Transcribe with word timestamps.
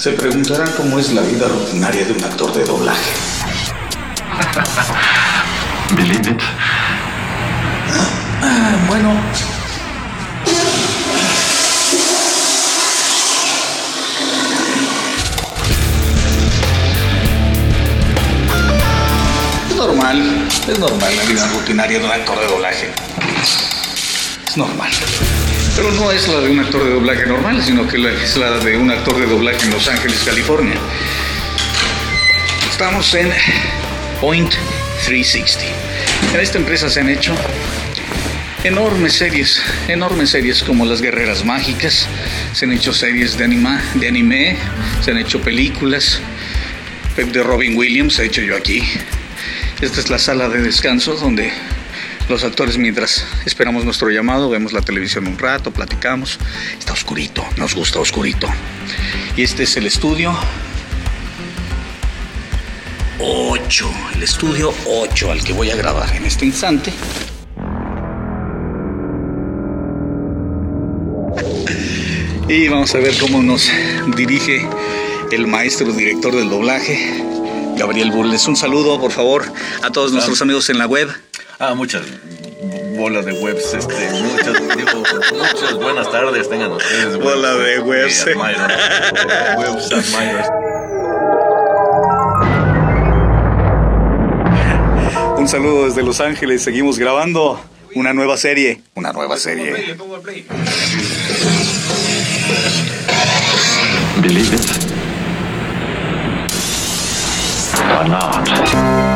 Se 0.00 0.12
preguntarán 0.12 0.72
cómo 0.78 0.98
es 0.98 1.12
la 1.12 1.20
vida 1.20 1.46
rutinaria 1.46 2.06
de 2.06 2.14
un 2.14 2.24
actor 2.24 2.50
de 2.54 2.64
doblaje. 2.64 3.10
Believe 5.94 6.30
it. 6.30 6.40
Ah, 8.40 8.78
bueno. 8.88 9.12
Es 19.68 19.76
normal, 19.76 20.48
es 20.66 20.78
normal 20.78 21.14
la 21.14 21.24
vida 21.24 21.46
rutinaria 21.48 21.98
de 21.98 22.04
un 22.06 22.10
actor 22.10 22.40
de 22.40 22.46
doblaje. 22.46 22.90
Es 24.48 24.56
normal. 24.56 24.90
Pero 25.80 25.92
no 25.92 26.12
es 26.12 26.28
la 26.28 26.42
de 26.42 26.50
un 26.50 26.60
actor 26.60 26.84
de 26.84 26.90
doblaje 26.90 27.24
normal, 27.24 27.62
sino 27.64 27.88
que 27.88 27.96
es 27.96 28.36
la 28.36 28.58
de 28.58 28.76
un 28.76 28.90
actor 28.90 29.18
de 29.18 29.24
doblaje 29.24 29.64
en 29.64 29.70
Los 29.70 29.88
Ángeles, 29.88 30.22
California. 30.26 30.74
Estamos 32.70 33.14
en 33.14 33.30
Point 34.20 34.52
360. 35.06 35.64
En 36.34 36.40
esta 36.40 36.58
empresa 36.58 36.90
se 36.90 37.00
han 37.00 37.08
hecho 37.08 37.34
enormes 38.62 39.14
series, 39.14 39.62
enormes 39.88 40.28
series 40.28 40.62
como 40.62 40.84
Las 40.84 41.00
Guerreras 41.00 41.46
Mágicas, 41.46 42.06
se 42.52 42.66
han 42.66 42.72
hecho 42.72 42.92
series 42.92 43.38
de, 43.38 43.44
anima, 43.44 43.82
de 43.94 44.06
anime, 44.06 44.58
se 45.02 45.12
han 45.12 45.16
hecho 45.16 45.40
películas, 45.40 46.20
de 47.16 47.42
Robin 47.42 47.74
Williams, 47.74 48.18
he 48.18 48.26
hecho 48.26 48.42
yo 48.42 48.54
aquí. 48.54 48.86
Esta 49.80 50.00
es 50.00 50.10
la 50.10 50.18
sala 50.18 50.50
de 50.50 50.60
descanso 50.60 51.14
donde 51.14 51.50
los 52.30 52.44
actores 52.44 52.78
mientras 52.78 53.26
esperamos 53.44 53.84
nuestro 53.84 54.08
llamado, 54.08 54.48
vemos 54.48 54.72
la 54.72 54.80
televisión 54.80 55.26
un 55.26 55.36
rato, 55.36 55.72
platicamos. 55.72 56.38
Está 56.78 56.92
oscurito, 56.92 57.44
nos 57.56 57.74
gusta 57.74 57.98
oscurito. 57.98 58.48
Y 59.36 59.42
este 59.42 59.64
es 59.64 59.76
el 59.76 59.86
estudio 59.86 60.32
8, 63.18 63.90
el 64.14 64.22
estudio 64.22 64.72
8 64.86 65.32
al 65.32 65.42
que 65.42 65.52
voy 65.52 65.70
a 65.70 65.76
grabar 65.76 66.14
en 66.14 66.24
este 66.24 66.46
instante. 66.46 66.92
Y 72.48 72.68
vamos 72.68 72.94
a 72.94 72.98
ver 72.98 73.18
cómo 73.18 73.42
nos 73.42 73.70
dirige 74.16 74.68
el 75.32 75.48
maestro 75.48 75.92
director 75.92 76.34
del 76.34 76.48
doblaje, 76.48 77.24
Gabriel 77.76 78.12
Burles. 78.12 78.46
Un 78.46 78.56
saludo, 78.56 79.00
por 79.00 79.10
favor, 79.10 79.52
a 79.82 79.90
todos 79.90 80.12
nuestros 80.12 80.40
amigos 80.42 80.70
en 80.70 80.78
la 80.78 80.86
web. 80.86 81.10
Ah, 81.62 81.74
muchas 81.74 82.06
bolas 82.96 83.26
de 83.26 83.32
webs, 83.34 83.74
este, 83.74 84.10
muchas, 84.22 84.54
digo, 84.78 85.04
muchas 85.30 85.74
buenas 85.74 86.10
tardes 86.10 86.48
tengan 86.48 86.72
ustedes. 86.72 87.18
Bola 87.18 87.54
de 87.54 87.74
eh, 87.74 87.80
webs. 87.80 88.26
Un 95.36 95.46
saludo 95.46 95.84
desde 95.84 96.02
Los 96.02 96.20
Ángeles, 96.20 96.62
seguimos 96.62 96.98
grabando 96.98 97.60
una 97.94 98.14
nueva 98.14 98.38
serie, 98.38 98.80
una 98.94 99.12
nueva 99.12 99.36
serie. 99.36 99.96
Believe 104.22 104.54
it 104.54 104.80
or 107.98 108.08
not. 108.08 109.09